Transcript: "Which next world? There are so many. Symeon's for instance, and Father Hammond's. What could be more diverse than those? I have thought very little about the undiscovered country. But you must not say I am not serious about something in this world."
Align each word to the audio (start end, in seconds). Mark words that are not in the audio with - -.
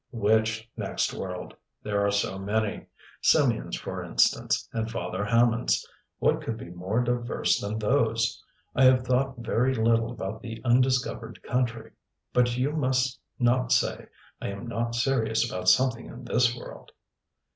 "Which 0.09 0.67
next 0.75 1.13
world? 1.13 1.55
There 1.83 2.03
are 2.03 2.09
so 2.09 2.39
many. 2.39 2.87
Symeon's 3.21 3.75
for 3.75 4.03
instance, 4.03 4.67
and 4.73 4.89
Father 4.89 5.23
Hammond's. 5.23 5.87
What 6.17 6.41
could 6.41 6.57
be 6.57 6.71
more 6.71 7.03
diverse 7.03 7.59
than 7.59 7.77
those? 7.77 8.41
I 8.73 8.83
have 8.85 9.05
thought 9.05 9.37
very 9.37 9.75
little 9.75 10.09
about 10.11 10.41
the 10.41 10.59
undiscovered 10.65 11.43
country. 11.43 11.91
But 12.33 12.57
you 12.57 12.71
must 12.71 13.19
not 13.37 13.71
say 13.71 14.07
I 14.41 14.47
am 14.47 14.65
not 14.65 14.95
serious 14.95 15.47
about 15.47 15.69
something 15.69 16.07
in 16.07 16.23
this 16.25 16.57
world." 16.57 16.93